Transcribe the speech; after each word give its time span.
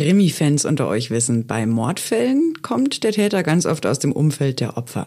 Krimi-Fans 0.00 0.64
unter 0.64 0.88
euch 0.88 1.10
wissen, 1.10 1.46
bei 1.46 1.66
Mordfällen 1.66 2.54
kommt 2.62 3.04
der 3.04 3.12
Täter 3.12 3.42
ganz 3.42 3.66
oft 3.66 3.84
aus 3.84 3.98
dem 3.98 4.12
Umfeld 4.12 4.60
der 4.60 4.78
Opfer. 4.78 5.06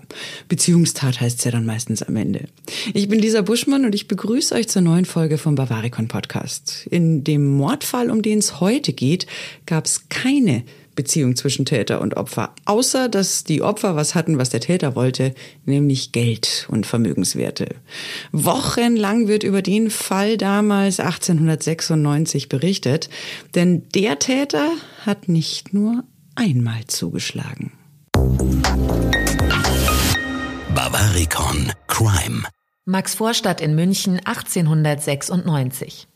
Beziehungstat 0.49 1.19
heißt 1.19 1.39
es 1.39 1.45
ja 1.45 1.49
dann 1.49 1.65
meistens 1.65 2.03
am 2.03 2.15
Ende. 2.15 2.45
Ich 2.93 3.09
bin 3.09 3.17
Lisa 3.17 3.41
Buschmann 3.41 3.85
und 3.85 3.95
ich 3.95 4.07
begrüße 4.07 4.53
euch 4.53 4.67
zur 4.67 4.83
neuen 4.83 5.05
Folge 5.05 5.39
vom 5.39 5.55
Bavaricon 5.55 6.07
Podcast. 6.07 6.85
In 6.91 7.23
dem 7.23 7.57
Mordfall, 7.57 8.11
um 8.11 8.21
den 8.21 8.37
es 8.37 8.59
heute 8.59 8.93
geht, 8.93 9.25
gab 9.65 9.85
es 9.85 10.09
keine 10.09 10.63
Beziehung 10.95 11.35
zwischen 11.35 11.65
Täter 11.65 12.01
und 12.01 12.17
Opfer, 12.17 12.53
außer 12.65 13.09
dass 13.09 13.43
die 13.43 13.61
Opfer 13.61 13.95
was 13.95 14.15
hatten, 14.15 14.37
was 14.37 14.49
der 14.49 14.59
Täter 14.59 14.95
wollte, 14.95 15.33
nämlich 15.65 16.11
Geld 16.11 16.67
und 16.69 16.85
Vermögenswerte. 16.85 17.75
Wochenlang 18.31 19.27
wird 19.27 19.43
über 19.43 19.61
den 19.61 19.89
Fall 19.89 20.37
damals 20.37 20.99
1896 20.99 22.49
berichtet, 22.49 23.09
denn 23.55 23.87
der 23.95 24.19
Täter 24.19 24.69
hat 25.05 25.27
nicht 25.27 25.73
nur 25.73 26.03
einmal 26.35 26.85
zugeschlagen. 26.87 27.71
Bavaricon 30.75 31.71
Crime 31.87 32.43
Max 32.85 33.15
Vorstadt 33.15 33.61
in 33.61 33.75
München 33.75 34.19
1896. 34.25 36.09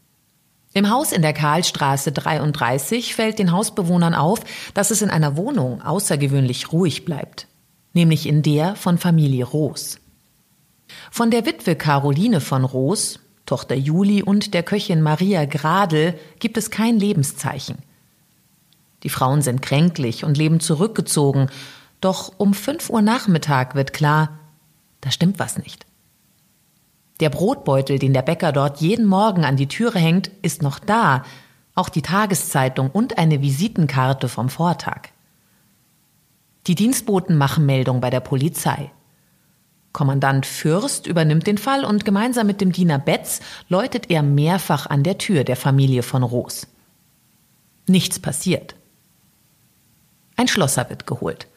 Im 0.77 0.91
Haus 0.91 1.11
in 1.11 1.23
der 1.23 1.33
Karlstraße 1.33 2.11
33 2.11 3.15
fällt 3.15 3.39
den 3.39 3.51
Hausbewohnern 3.51 4.13
auf, 4.13 4.41
dass 4.75 4.91
es 4.91 5.01
in 5.01 5.09
einer 5.09 5.35
Wohnung 5.35 5.81
außergewöhnlich 5.81 6.71
ruhig 6.71 7.03
bleibt, 7.03 7.47
nämlich 7.93 8.27
in 8.27 8.43
der 8.43 8.75
von 8.75 8.99
Familie 8.99 9.43
Roos. 9.45 9.97
Von 11.09 11.31
der 11.31 11.47
Witwe 11.47 11.75
Caroline 11.75 12.41
von 12.41 12.63
Roos, 12.63 13.19
Tochter 13.47 13.73
Juli 13.73 14.21
und 14.21 14.53
der 14.53 14.61
Köchin 14.61 15.01
Maria 15.01 15.45
Gradl 15.45 16.13
gibt 16.37 16.57
es 16.57 16.69
kein 16.69 16.99
Lebenszeichen. 16.99 17.79
Die 19.01 19.09
Frauen 19.09 19.41
sind 19.41 19.63
kränklich 19.63 20.25
und 20.25 20.37
leben 20.37 20.59
zurückgezogen, 20.59 21.49
doch 22.01 22.33
um 22.37 22.53
fünf 22.53 22.91
Uhr 22.91 23.01
Nachmittag 23.01 23.73
wird 23.73 23.93
klar, 23.93 24.37
da 25.01 25.09
stimmt 25.09 25.39
was 25.39 25.57
nicht. 25.57 25.86
Der 27.19 27.29
Brotbeutel, 27.29 27.99
den 27.99 28.13
der 28.13 28.21
Bäcker 28.21 28.51
dort 28.51 28.79
jeden 28.79 29.05
Morgen 29.05 29.43
an 29.43 29.57
die 29.57 29.67
Türe 29.67 29.99
hängt, 29.99 30.29
ist 30.41 30.61
noch 30.61 30.79
da, 30.79 31.23
auch 31.73 31.89
die 31.89 32.01
Tageszeitung 32.01 32.89
und 32.91 33.17
eine 33.17 33.41
Visitenkarte 33.41 34.29
vom 34.29 34.49
Vortag. 34.49 35.09
Die 36.67 36.75
Dienstboten 36.75 37.37
machen 37.37 37.65
Meldung 37.65 38.01
bei 38.01 38.09
der 38.09 38.19
Polizei. 38.19 38.91
Kommandant 39.93 40.45
Fürst 40.45 41.07
übernimmt 41.07 41.47
den 41.47 41.57
Fall 41.57 41.85
und 41.85 42.05
gemeinsam 42.05 42.45
mit 42.45 42.61
dem 42.61 42.71
Diener 42.71 42.99
Betz 42.99 43.39
läutet 43.69 44.11
er 44.11 44.21
mehrfach 44.21 44.85
an 44.85 45.01
der 45.01 45.17
Tür 45.17 45.43
der 45.43 45.55
Familie 45.55 46.03
von 46.03 46.23
Roos. 46.23 46.67
Nichts 47.87 48.19
passiert. 48.19 48.75
Ein 50.35 50.47
Schlosser 50.47 50.89
wird 50.89 51.07
geholt. 51.07 51.47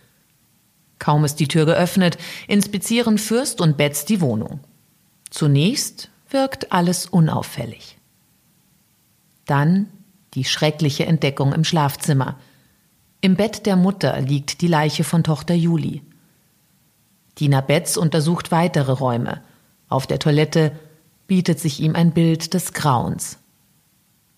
Kaum 0.98 1.24
ist 1.24 1.36
die 1.36 1.48
Tür 1.48 1.66
geöffnet, 1.66 2.18
inspizieren 2.46 3.18
Fürst 3.18 3.60
und 3.60 3.76
Betz 3.76 4.04
die 4.04 4.20
Wohnung. 4.20 4.60
Zunächst 5.30 6.10
wirkt 6.28 6.72
alles 6.72 7.06
unauffällig. 7.06 7.98
Dann 9.46 9.88
die 10.34 10.44
schreckliche 10.44 11.06
Entdeckung 11.06 11.52
im 11.52 11.64
Schlafzimmer. 11.64 12.36
Im 13.20 13.36
Bett 13.36 13.66
der 13.66 13.76
Mutter 13.76 14.20
liegt 14.20 14.60
die 14.60 14.68
Leiche 14.68 15.04
von 15.04 15.24
Tochter 15.24 15.54
Juli. 15.54 16.02
Diener 17.38 17.62
Betz 17.62 17.96
untersucht 17.96 18.52
weitere 18.52 18.92
Räume. 18.92 19.40
Auf 19.88 20.06
der 20.06 20.18
Toilette 20.18 20.72
bietet 21.26 21.58
sich 21.58 21.80
ihm 21.80 21.96
ein 21.96 22.12
Bild 22.12 22.54
des 22.54 22.72
Grauens. 22.72 23.38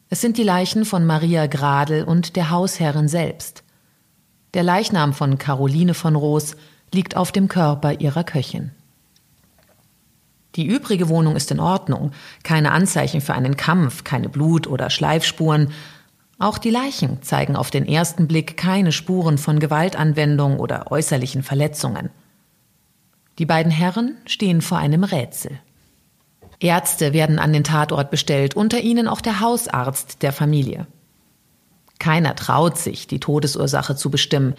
Es 0.08 0.20
sind 0.20 0.36
die 0.36 0.44
Leichen 0.44 0.84
von 0.84 1.06
Maria 1.06 1.46
Gradl 1.46 2.04
und 2.04 2.36
der 2.36 2.50
Hausherrin 2.50 3.08
selbst. 3.08 3.64
Der 4.54 4.62
Leichnam 4.62 5.14
von 5.14 5.38
Caroline 5.38 5.94
von 5.94 6.16
Roos 6.16 6.54
liegt 6.92 7.16
auf 7.16 7.32
dem 7.32 7.48
Körper 7.48 8.00
ihrer 8.00 8.24
Köchin. 8.24 8.72
Die 10.56 10.66
übrige 10.66 11.08
Wohnung 11.08 11.36
ist 11.36 11.50
in 11.50 11.60
Ordnung, 11.60 12.12
keine 12.42 12.72
Anzeichen 12.72 13.20
für 13.20 13.34
einen 13.34 13.56
Kampf, 13.56 14.04
keine 14.04 14.28
Blut- 14.28 14.66
oder 14.66 14.90
Schleifspuren. 14.90 15.72
Auch 16.38 16.58
die 16.58 16.70
Leichen 16.70 17.22
zeigen 17.22 17.56
auf 17.56 17.70
den 17.70 17.86
ersten 17.86 18.26
Blick 18.26 18.56
keine 18.56 18.92
Spuren 18.92 19.38
von 19.38 19.60
Gewaltanwendung 19.60 20.58
oder 20.58 20.90
äußerlichen 20.90 21.42
Verletzungen. 21.42 22.10
Die 23.38 23.46
beiden 23.46 23.72
Herren 23.72 24.18
stehen 24.26 24.60
vor 24.60 24.78
einem 24.78 25.04
Rätsel. 25.04 25.58
Ärzte 26.60 27.12
werden 27.12 27.38
an 27.38 27.52
den 27.52 27.64
Tatort 27.64 28.10
bestellt, 28.10 28.54
unter 28.54 28.80
ihnen 28.80 29.08
auch 29.08 29.20
der 29.20 29.40
Hausarzt 29.40 30.22
der 30.22 30.32
Familie. 30.32 30.86
Keiner 31.98 32.36
traut 32.36 32.78
sich, 32.78 33.06
die 33.06 33.20
Todesursache 33.20 33.96
zu 33.96 34.10
bestimmen. 34.10 34.54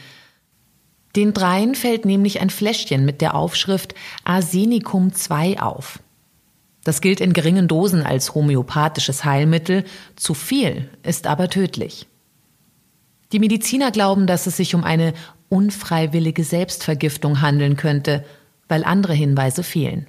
Den 1.16 1.34
dreien 1.34 1.76
fällt 1.76 2.06
nämlich 2.06 2.42
ein 2.42 2.50
Fläschchen 2.50 3.06
mit 3.06 3.22
der 3.22 3.36
Aufschrift 3.36 3.94
Arsenicum 4.24 5.14
2 5.14 5.62
auf. 5.62 6.00
Das 6.84 7.02
gilt 7.02 7.22
in 7.22 7.34
geringen 7.34 7.68
Dosen 7.68 8.04
als 8.04 8.34
homöopathisches 8.34 9.24
Heilmittel, 9.24 9.86
zu 10.16 10.34
viel 10.34 10.90
ist 11.04 11.28
aber 11.28 11.50
tödlich. 11.50 12.08
Die 13.32 13.40
Mediziner 13.40 13.92
glauben, 13.92 14.28
dass 14.28 14.48
es 14.48 14.58
sich 14.58 14.76
um 14.76 14.84
eine 14.84 15.14
unfreiwillige 15.50 16.44
Selbstvergiftung 16.44 17.42
handeln 17.42 17.78
könnte, 17.78 18.26
weil 18.68 18.84
andere 18.84 19.14
Hinweise 19.14 19.64
fehlen. 19.64 20.08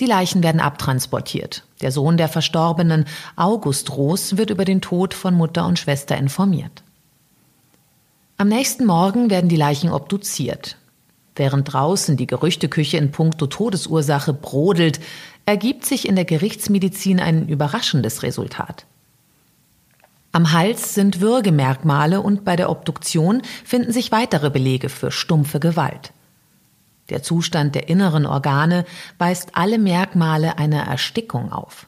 Die 0.00 0.06
Leichen 0.06 0.42
werden 0.42 0.60
abtransportiert. 0.60 1.64
Der 1.80 1.92
Sohn 1.92 2.16
der 2.16 2.28
Verstorbenen, 2.28 3.06
August 3.36 3.96
Roos, 3.96 4.36
wird 4.36 4.50
über 4.50 4.64
den 4.64 4.80
Tod 4.80 5.14
von 5.14 5.34
Mutter 5.34 5.66
und 5.66 5.78
Schwester 5.78 6.16
informiert. 6.16 6.82
Am 8.36 8.48
nächsten 8.48 8.84
Morgen 8.84 9.30
werden 9.30 9.48
die 9.48 9.56
Leichen 9.56 9.90
obduziert. 9.90 10.76
Während 11.36 11.72
draußen 11.72 12.16
die 12.16 12.26
Gerüchteküche 12.26 12.96
in 12.96 13.12
puncto 13.12 13.46
Todesursache 13.46 14.32
brodelt, 14.32 14.98
ergibt 15.46 15.84
sich 15.84 16.08
in 16.08 16.16
der 16.16 16.24
Gerichtsmedizin 16.24 17.20
ein 17.20 17.46
überraschendes 17.48 18.24
Resultat. 18.24 18.86
Am 20.32 20.50
Hals 20.50 20.94
sind 20.94 21.20
Würgemerkmale 21.20 22.20
und 22.20 22.44
bei 22.44 22.56
der 22.56 22.70
Obduktion 22.70 23.42
finden 23.64 23.92
sich 23.92 24.10
weitere 24.10 24.50
Belege 24.50 24.88
für 24.88 25.12
stumpfe 25.12 25.60
Gewalt. 25.60 26.12
Der 27.10 27.22
Zustand 27.22 27.76
der 27.76 27.88
inneren 27.88 28.26
Organe 28.26 28.84
weist 29.18 29.50
alle 29.52 29.78
Merkmale 29.78 30.58
einer 30.58 30.82
Erstickung 30.82 31.52
auf. 31.52 31.86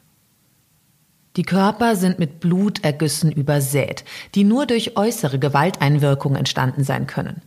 Die 1.37 1.43
Körper 1.43 1.97
sind 1.97 2.19
mit 2.19 2.41
Blutergüssen 2.41 3.31
übersät, 3.31 4.05
die 4.35 4.45
nur 4.45 4.67
durch 4.67 4.97
äußere 4.97 5.39
Gewalteinwirkungen 5.39 6.39
entstanden 6.39 6.83
sein 6.83 7.07
können. 7.07 7.43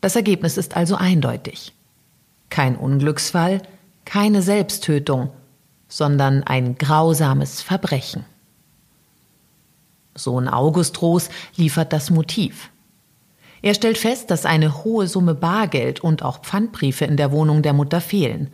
Das 0.00 0.16
Ergebnis 0.16 0.56
ist 0.56 0.76
also 0.76 0.96
eindeutig. 0.96 1.72
Kein 2.50 2.76
Unglücksfall, 2.76 3.62
keine 4.04 4.42
Selbsttötung, 4.42 5.30
sondern 5.88 6.42
ein 6.42 6.76
grausames 6.76 7.62
Verbrechen. 7.62 8.24
Sohn 10.16 10.48
August 10.48 11.00
Roos 11.00 11.30
liefert 11.56 11.92
das 11.92 12.10
Motiv. 12.10 12.70
Er 13.62 13.74
stellt 13.74 13.96
fest, 13.96 14.30
dass 14.32 14.44
eine 14.44 14.82
hohe 14.82 15.06
Summe 15.06 15.36
Bargeld 15.36 16.00
und 16.00 16.24
auch 16.24 16.40
Pfandbriefe 16.40 17.04
in 17.04 17.16
der 17.16 17.30
Wohnung 17.30 17.62
der 17.62 17.72
Mutter 17.72 18.00
fehlen. 18.00 18.52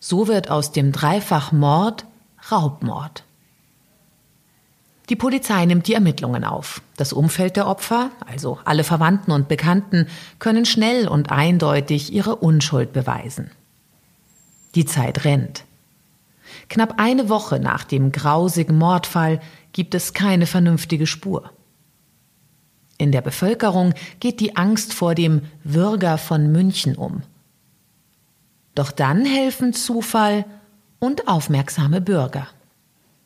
So 0.00 0.28
wird 0.28 0.50
aus 0.50 0.70
dem 0.70 0.92
Dreifachmord 0.92 2.04
Raubmord. 2.50 3.24
Die 5.08 5.16
Polizei 5.16 5.66
nimmt 5.66 5.88
die 5.88 5.94
Ermittlungen 5.94 6.44
auf. 6.44 6.80
Das 6.96 7.12
Umfeld 7.12 7.56
der 7.56 7.66
Opfer, 7.66 8.10
also 8.26 8.58
alle 8.64 8.84
Verwandten 8.84 9.32
und 9.32 9.48
Bekannten, 9.48 10.06
können 10.38 10.64
schnell 10.64 11.08
und 11.08 11.30
eindeutig 11.30 12.12
ihre 12.12 12.36
Unschuld 12.36 12.92
beweisen. 12.92 13.50
Die 14.74 14.86
Zeit 14.86 15.24
rennt. 15.24 15.64
Knapp 16.68 16.94
eine 16.98 17.28
Woche 17.28 17.58
nach 17.58 17.84
dem 17.84 18.12
grausigen 18.12 18.78
Mordfall 18.78 19.40
gibt 19.72 19.94
es 19.94 20.14
keine 20.14 20.46
vernünftige 20.46 21.06
Spur. 21.06 21.50
In 22.98 23.12
der 23.12 23.20
Bevölkerung 23.20 23.94
geht 24.20 24.40
die 24.40 24.56
Angst 24.56 24.94
vor 24.94 25.14
dem 25.14 25.42
Würger 25.64 26.18
von 26.18 26.52
München 26.52 26.96
um. 26.96 27.22
Doch 28.74 28.92
dann 28.92 29.24
helfen 29.24 29.74
Zufall 29.74 30.44
und 31.02 31.26
aufmerksame 31.26 32.00
Bürger. 32.00 32.46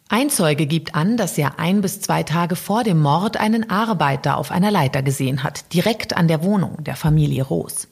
Ein 0.08 0.30
Zeuge 0.30 0.66
gibt 0.66 0.94
an, 0.94 1.18
dass 1.18 1.36
er 1.36 1.58
ein 1.58 1.82
bis 1.82 2.00
zwei 2.00 2.22
Tage 2.22 2.56
vor 2.56 2.84
dem 2.84 2.98
Mord 3.02 3.36
einen 3.36 3.68
Arbeiter 3.68 4.38
auf 4.38 4.50
einer 4.50 4.70
Leiter 4.70 5.02
gesehen 5.02 5.42
hat, 5.42 5.74
direkt 5.74 6.16
an 6.16 6.26
der 6.26 6.42
Wohnung 6.42 6.82
der 6.84 6.96
Familie 6.96 7.42
Roos. 7.42 7.88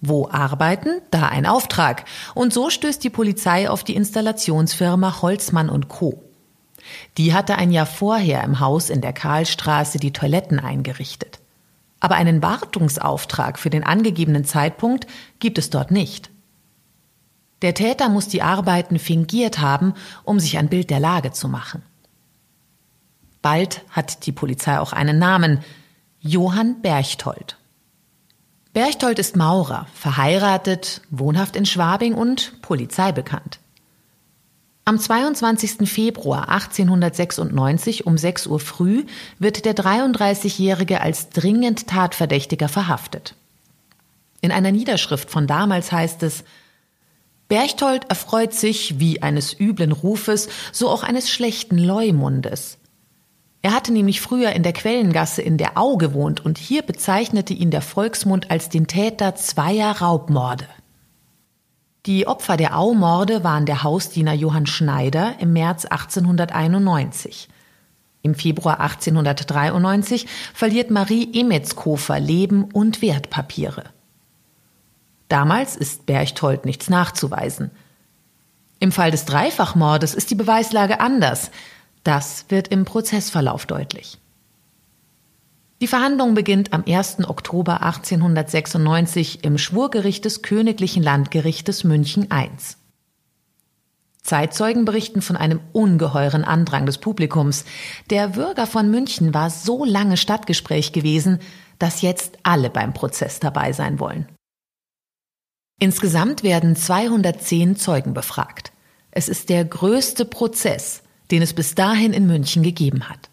Wo 0.00 0.28
arbeiten? 0.30 1.00
Da 1.10 1.26
ein 1.26 1.44
Auftrag. 1.44 2.04
Und 2.36 2.52
so 2.52 2.70
stößt 2.70 3.02
die 3.02 3.10
Polizei 3.10 3.68
auf 3.68 3.82
die 3.82 3.96
Installationsfirma 3.96 5.22
Holzmann 5.22 5.70
und 5.70 5.88
Co. 5.88 6.22
Die 7.16 7.34
hatte 7.34 7.56
ein 7.56 7.72
Jahr 7.72 7.86
vorher 7.86 8.44
im 8.44 8.60
Haus 8.60 8.90
in 8.90 9.00
der 9.00 9.12
Karlstraße 9.12 9.98
die 9.98 10.12
Toiletten 10.12 10.60
eingerichtet. 10.60 11.40
Aber 11.98 12.14
einen 12.14 12.42
Wartungsauftrag 12.42 13.58
für 13.58 13.70
den 13.70 13.82
angegebenen 13.82 14.44
Zeitpunkt 14.44 15.08
gibt 15.40 15.58
es 15.58 15.68
dort 15.68 15.90
nicht. 15.90 16.30
Der 17.62 17.74
Täter 17.74 18.08
muss 18.08 18.28
die 18.28 18.42
Arbeiten 18.42 18.98
fingiert 18.98 19.58
haben, 19.58 19.94
um 20.24 20.38
sich 20.38 20.58
ein 20.58 20.68
Bild 20.68 20.90
der 20.90 21.00
Lage 21.00 21.32
zu 21.32 21.48
machen. 21.48 21.82
Bald 23.42 23.84
hat 23.90 24.26
die 24.26 24.32
Polizei 24.32 24.78
auch 24.78 24.92
einen 24.92 25.18
Namen. 25.18 25.60
Johann 26.20 26.82
Berchtold. 26.82 27.56
Berchtold 28.72 29.18
ist 29.18 29.36
Maurer, 29.36 29.86
verheiratet, 29.94 31.02
wohnhaft 31.10 31.56
in 31.56 31.66
Schwabing 31.66 32.14
und 32.14 32.60
polizeibekannt. 32.62 33.58
Am 34.84 34.98
22. 34.98 35.88
Februar 35.88 36.48
1896 36.48 38.06
um 38.06 38.16
6 38.16 38.46
Uhr 38.46 38.58
früh 38.58 39.04
wird 39.38 39.64
der 39.64 39.76
33-Jährige 39.76 41.00
als 41.00 41.28
dringend 41.28 41.88
Tatverdächtiger 41.88 42.68
verhaftet. 42.68 43.34
In 44.40 44.50
einer 44.50 44.72
Niederschrift 44.72 45.30
von 45.30 45.46
damals 45.46 45.92
heißt 45.92 46.22
es, 46.22 46.44
Berchtold 47.48 48.10
erfreut 48.10 48.52
sich 48.52 49.00
wie 49.00 49.22
eines 49.22 49.58
üblen 49.58 49.92
Rufes, 49.92 50.48
so 50.70 50.88
auch 50.88 51.02
eines 51.02 51.30
schlechten 51.30 51.78
Leumundes. 51.78 52.78
Er 53.62 53.74
hatte 53.74 53.92
nämlich 53.92 54.20
früher 54.20 54.52
in 54.52 54.62
der 54.62 54.72
Quellengasse 54.72 55.42
in 55.42 55.56
der 55.56 55.76
Au 55.76 55.96
gewohnt 55.96 56.44
und 56.44 56.58
hier 56.58 56.82
bezeichnete 56.82 57.54
ihn 57.54 57.70
der 57.70 57.82
Volksmund 57.82 58.50
als 58.50 58.68
den 58.68 58.86
Täter 58.86 59.34
zweier 59.34 60.00
Raubmorde. 60.00 60.66
Die 62.06 62.26
Opfer 62.26 62.56
der 62.56 62.78
Au-Morde 62.78 63.44
waren 63.44 63.66
der 63.66 63.82
Hausdiener 63.82 64.32
Johann 64.32 64.66
Schneider 64.66 65.34
im 65.40 65.52
März 65.52 65.84
1891. 65.84 67.48
Im 68.22 68.34
Februar 68.34 68.80
1893 68.80 70.26
verliert 70.54 70.90
Marie 70.90 71.28
Emetzkofer 71.34 72.20
Leben 72.20 72.64
und 72.64 73.02
Wertpapiere. 73.02 73.84
Damals 75.28 75.76
ist 75.76 76.06
Berchtold 76.06 76.64
nichts 76.64 76.88
nachzuweisen. 76.88 77.70
Im 78.80 78.92
Fall 78.92 79.10
des 79.10 79.24
Dreifachmordes 79.24 80.14
ist 80.14 80.30
die 80.30 80.34
Beweislage 80.34 81.00
anders. 81.00 81.50
Das 82.04 82.46
wird 82.48 82.68
im 82.68 82.84
Prozessverlauf 82.84 83.66
deutlich. 83.66 84.18
Die 85.80 85.86
Verhandlung 85.86 86.34
beginnt 86.34 86.72
am 86.72 86.84
1. 86.88 87.28
Oktober 87.28 87.82
1896 87.82 89.44
im 89.44 89.58
Schwurgericht 89.58 90.24
des 90.24 90.42
Königlichen 90.42 91.02
Landgerichtes 91.02 91.84
München 91.84 92.28
I. 92.32 92.48
Zeitzeugen 94.22 94.84
berichten 94.84 95.22
von 95.22 95.36
einem 95.36 95.60
ungeheuren 95.72 96.44
Andrang 96.44 96.84
des 96.84 96.98
Publikums. 96.98 97.64
Der 98.10 98.28
Bürger 98.28 98.66
von 98.66 98.90
München 98.90 99.32
war 99.34 99.50
so 99.50 99.84
lange 99.84 100.16
Stadtgespräch 100.16 100.92
gewesen, 100.92 101.38
dass 101.78 102.02
jetzt 102.02 102.38
alle 102.42 102.70
beim 102.70 102.92
Prozess 102.92 103.38
dabei 103.40 103.72
sein 103.72 104.00
wollen. 104.00 104.26
Insgesamt 105.78 106.42
werden 106.42 106.74
210 106.74 107.76
Zeugen 107.76 108.12
befragt. 108.12 108.72
Es 109.10 109.28
ist 109.28 109.48
der 109.48 109.64
größte 109.64 110.24
Prozess, 110.24 111.02
den 111.30 111.42
es 111.42 111.52
bis 111.52 111.74
dahin 111.74 112.12
in 112.12 112.26
München 112.26 112.62
gegeben 112.62 113.08
hat. 113.08 113.30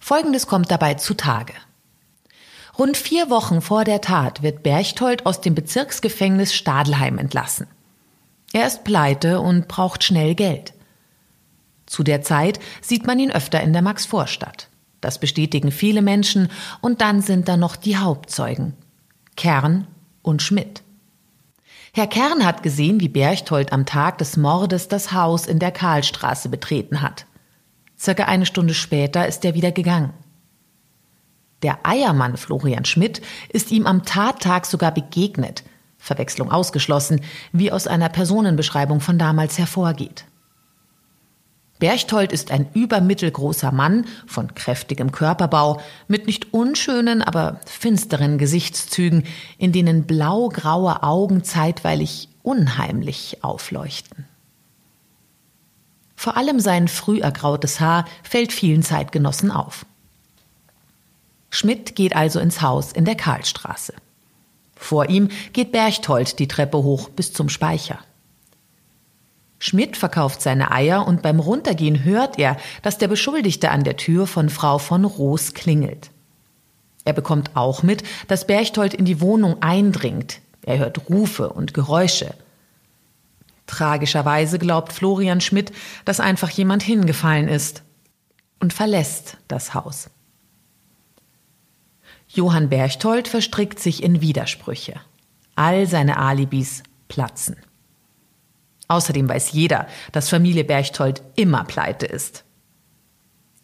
Folgendes 0.00 0.46
kommt 0.46 0.70
dabei 0.70 0.94
zutage. 0.94 1.52
Rund 2.78 2.96
vier 2.96 3.28
Wochen 3.28 3.60
vor 3.60 3.84
der 3.84 4.00
Tat 4.00 4.42
wird 4.42 4.62
Berchtold 4.62 5.26
aus 5.26 5.42
dem 5.42 5.54
Bezirksgefängnis 5.54 6.54
Stadelheim 6.54 7.18
entlassen. 7.18 7.66
Er 8.52 8.66
ist 8.66 8.84
pleite 8.84 9.40
und 9.40 9.68
braucht 9.68 10.02
schnell 10.02 10.34
Geld. 10.34 10.72
Zu 11.84 12.02
der 12.02 12.22
Zeit 12.22 12.58
sieht 12.80 13.06
man 13.06 13.18
ihn 13.18 13.30
öfter 13.30 13.60
in 13.60 13.72
der 13.72 13.82
Maxvorstadt. 13.82 14.68
Das 15.00 15.18
bestätigen 15.18 15.70
viele 15.70 16.02
Menschen 16.02 16.48
und 16.80 17.00
dann 17.00 17.20
sind 17.20 17.48
da 17.48 17.56
noch 17.56 17.76
die 17.76 17.96
Hauptzeugen. 17.96 18.74
Kern 19.36 19.86
und 20.22 20.42
Schmidt. 20.42 20.82
Herr 21.92 22.06
Kern 22.06 22.46
hat 22.46 22.62
gesehen, 22.62 23.00
wie 23.00 23.08
Berchtold 23.08 23.72
am 23.72 23.84
Tag 23.84 24.18
des 24.18 24.36
Mordes 24.36 24.86
das 24.86 25.12
Haus 25.12 25.46
in 25.46 25.58
der 25.58 25.72
Karlstraße 25.72 26.48
betreten 26.48 27.02
hat. 27.02 27.26
Circa 27.98 28.24
eine 28.24 28.46
Stunde 28.46 28.74
später 28.74 29.26
ist 29.26 29.44
er 29.44 29.54
wieder 29.54 29.72
gegangen. 29.72 30.12
Der 31.62 31.78
Eiermann 31.82 32.36
Florian 32.36 32.84
Schmidt 32.84 33.20
ist 33.48 33.70
ihm 33.72 33.86
am 33.86 34.04
Tattag 34.04 34.66
sogar 34.66 34.92
begegnet, 34.92 35.64
Verwechslung 35.98 36.50
ausgeschlossen, 36.50 37.20
wie 37.52 37.72
aus 37.72 37.86
einer 37.86 38.08
Personenbeschreibung 38.08 39.00
von 39.00 39.18
damals 39.18 39.58
hervorgeht. 39.58 40.24
Berchtold 41.80 42.30
ist 42.30 42.52
ein 42.52 42.68
übermittelgroßer 42.74 43.72
Mann 43.72 44.06
von 44.26 44.54
kräftigem 44.54 45.10
Körperbau, 45.10 45.80
mit 46.06 46.26
nicht 46.26 46.52
unschönen, 46.52 47.22
aber 47.22 47.58
finsteren 47.66 48.38
Gesichtszügen, 48.38 49.24
in 49.58 49.72
denen 49.72 50.04
blau-graue 50.04 51.02
Augen 51.02 51.42
zeitweilig 51.42 52.28
unheimlich 52.42 53.38
aufleuchten. 53.42 54.26
Vor 56.14 56.36
allem 56.36 56.60
sein 56.60 56.86
früh 56.86 57.20
ergrautes 57.20 57.80
Haar 57.80 58.04
fällt 58.22 58.52
vielen 58.52 58.82
Zeitgenossen 58.82 59.50
auf. 59.50 59.86
Schmidt 61.48 61.96
geht 61.96 62.14
also 62.14 62.40
ins 62.40 62.60
Haus 62.60 62.92
in 62.92 63.06
der 63.06 63.16
Karlstraße. 63.16 63.94
Vor 64.76 65.08
ihm 65.08 65.30
geht 65.54 65.72
Berchtold 65.72 66.38
die 66.38 66.46
Treppe 66.46 66.78
hoch 66.78 67.08
bis 67.08 67.32
zum 67.32 67.48
Speicher. 67.48 67.98
Schmidt 69.62 69.98
verkauft 69.98 70.40
seine 70.40 70.72
Eier 70.72 71.06
und 71.06 71.20
beim 71.20 71.38
Runtergehen 71.38 72.02
hört 72.02 72.38
er, 72.38 72.56
dass 72.82 72.96
der 72.96 73.08
Beschuldigte 73.08 73.70
an 73.70 73.84
der 73.84 73.98
Tür 73.98 74.26
von 74.26 74.48
Frau 74.48 74.78
von 74.78 75.04
Roos 75.04 75.52
klingelt. 75.52 76.10
Er 77.04 77.12
bekommt 77.12 77.54
auch 77.54 77.82
mit, 77.82 78.02
dass 78.26 78.46
Berchtold 78.46 78.94
in 78.94 79.04
die 79.04 79.20
Wohnung 79.20 79.62
eindringt. 79.62 80.40
Er 80.62 80.78
hört 80.78 81.10
Rufe 81.10 81.50
und 81.50 81.74
Geräusche. 81.74 82.34
Tragischerweise 83.66 84.58
glaubt 84.58 84.94
Florian 84.94 85.42
Schmidt, 85.42 85.72
dass 86.06 86.20
einfach 86.20 86.48
jemand 86.48 86.82
hingefallen 86.82 87.46
ist 87.46 87.82
und 88.60 88.72
verlässt 88.72 89.36
das 89.46 89.74
Haus. 89.74 90.08
Johann 92.28 92.70
Berchtold 92.70 93.28
verstrickt 93.28 93.78
sich 93.78 94.02
in 94.02 94.22
Widersprüche. 94.22 95.00
All 95.54 95.86
seine 95.86 96.16
Alibis 96.16 96.82
platzen. 97.08 97.56
Außerdem 98.90 99.28
weiß 99.28 99.52
jeder, 99.52 99.86
dass 100.10 100.28
Familie 100.28 100.64
Berchtold 100.64 101.22
immer 101.36 101.62
pleite 101.62 102.06
ist. 102.06 102.44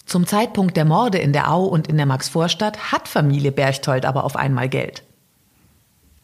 Zum 0.05 0.25
Zeitpunkt 0.25 0.77
der 0.77 0.85
Morde 0.85 1.19
in 1.19 1.33
der 1.33 1.51
Au 1.51 1.65
und 1.65 1.89
in 1.89 1.97
der 1.97 2.07
Maxvorstadt 2.07 2.93
hat 2.93 3.09
Familie 3.09 3.51
Berchtold 3.51 4.07
aber 4.07 4.23
auf 4.23 4.37
einmal 4.37 4.69
Geld. 4.69 5.03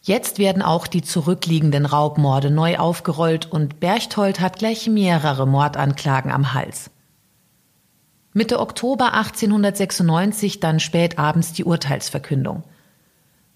Jetzt 0.01 0.39
werden 0.39 0.61
auch 0.61 0.87
die 0.87 1.01
zurückliegenden 1.01 1.85
Raubmorde 1.85 2.49
neu 2.49 2.77
aufgerollt 2.77 3.45
und 3.51 3.81
Berchtold 3.81 4.39
hat 4.39 4.59
gleich 4.59 4.87
mehrere 4.87 5.45
Mordanklagen 5.45 6.31
am 6.31 6.53
Hals. 6.53 6.89
Mitte 8.31 8.61
Oktober 8.61 9.13
1896 9.13 10.61
dann 10.61 10.79
spät 10.79 11.19
abends 11.19 11.51
die 11.51 11.65
Urteilsverkündung. 11.65 12.63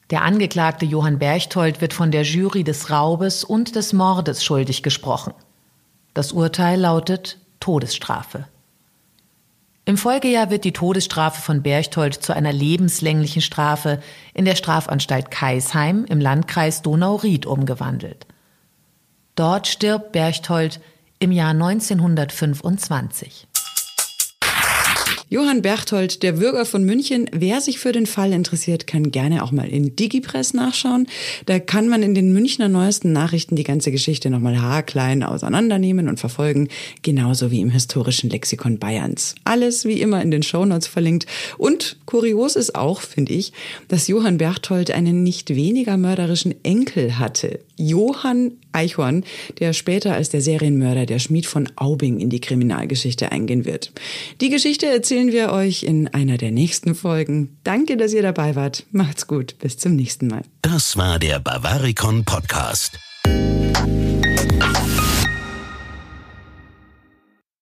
Der 0.10 0.24
Angeklagte 0.24 0.86
Johann 0.86 1.20
Berchtold 1.20 1.82
wird 1.82 1.94
von 1.94 2.12
der 2.12 2.24
Jury 2.24 2.64
des 2.64 2.90
Raubes 2.90 3.44
und 3.44 3.76
des 3.76 3.92
Mordes 3.92 4.42
schuldig 4.44 4.82
gesprochen. 4.82 5.34
Das 6.18 6.32
Urteil 6.32 6.80
lautet 6.80 7.38
Todesstrafe. 7.60 8.48
Im 9.86 9.98
Folgejahr 9.98 10.50
wird 10.50 10.64
die 10.64 10.74
Todesstrafe 10.74 11.40
von 11.40 11.62
Berchtold 11.62 12.16
zu 12.16 12.34
einer 12.34 12.52
lebenslänglichen 12.52 13.44
Strafe 13.44 14.02
in 14.34 14.44
der 14.44 14.56
Strafanstalt 14.56 15.30
Kaisheim 15.30 16.06
im 16.06 16.20
Landkreis 16.20 16.82
Donau-Ried 16.82 17.46
umgewandelt. 17.46 18.26
Dort 19.36 19.68
stirbt 19.68 20.12
Berchtold 20.12 20.80
im 21.20 21.32
Jahr 21.32 21.52
1925. 21.52 23.48
Johann 25.30 25.62
Berchtold, 25.62 26.24
der 26.24 26.32
Bürger 26.34 26.64
von 26.64 26.86
München. 26.86 27.30
Wer 27.34 27.60
sich 27.60 27.80
für 27.80 27.92
den 27.92 28.06
Fall 28.06 28.32
interessiert, 28.32 28.88
kann 28.88 29.12
gerne 29.12 29.44
auch 29.44 29.52
mal 29.52 29.68
in 29.68 29.94
Digipress 29.94 30.54
nachschauen. 30.54 31.06
Da 31.46 31.60
kann 31.60 31.90
man 31.90 32.02
in 32.02 32.16
den 32.16 32.32
Münchner 32.32 32.70
neuesten 32.70 33.12
Nachrichten 33.12 33.58
die 33.58 33.66
ganze 33.66 33.92
Geschichte 33.92 34.30
nochmal 34.30 34.62
haarklein 34.62 35.24
auseinandernehmen 35.24 36.08
und 36.08 36.18
verfolgen, 36.18 36.70
genauso 37.02 37.52
wie 37.52 37.60
im 37.60 37.72
historischen 37.72 38.30
Lexikon 38.30 38.80
Bayerns. 38.80 39.36
Alles 39.44 39.84
wie 39.84 40.00
immer 40.00 40.22
in 40.22 40.32
den 40.32 40.44
Shownotes 40.44 40.88
verlinkt. 40.88 41.26
Und 41.58 41.98
kurios 42.06 42.56
ist 42.56 42.76
auch, 42.76 43.02
finde 43.02 43.34
ich, 43.34 43.52
dass 43.90 44.08
Johann 44.08 44.38
Berchtold 44.38 44.92
einen 44.92 45.24
nicht 45.24 45.54
weniger 45.54 45.98
mörderischen 45.98 46.56
Enkel 46.64 47.20
hatte. 47.20 47.60
Johann 47.78 48.54
Eichhorn, 48.72 49.24
der 49.60 49.74
später 49.74 50.14
als 50.14 50.30
der 50.30 50.42
Serienmörder 50.42 51.06
der 51.06 51.20
Schmied 51.20 51.46
von 51.46 51.70
Aubing 51.76 52.20
in 52.20 52.30
die 52.30 52.42
Kriminalgeschichte 52.42 53.32
eingehen 53.32 53.66
wird. 53.66 53.92
Die 54.42 54.50
Geschichte 54.50 54.88
erzählen 54.88 55.32
wir 55.32 55.52
euch 55.52 55.84
in 55.84 56.08
einer 56.08 56.38
der 56.38 56.52
nächsten 56.52 56.96
Folgen. 56.96 57.58
Danke, 57.64 57.98
dass 57.98 58.14
ihr 58.14 58.22
dabei 58.22 58.56
wart. 58.56 58.86
Macht's 58.92 59.28
gut. 59.28 59.56
Bis 59.60 59.78
zum 59.78 59.96
nächsten 59.96 60.28
Mal. 60.28 60.42
Das 60.62 60.98
war 60.98 61.20
der 61.20 61.40
Bavaricon 61.40 62.26
Podcast. 62.26 63.00